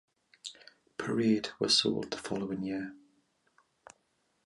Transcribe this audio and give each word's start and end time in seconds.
"Parade" 0.97 1.51
was 1.59 1.77
sold 1.77 2.09
the 2.09 2.17
following 2.17 2.63
year. 2.63 2.95